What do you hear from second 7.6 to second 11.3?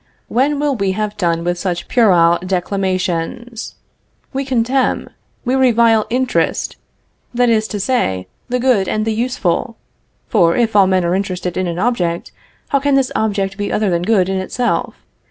to say, the good and the useful, (for if all men are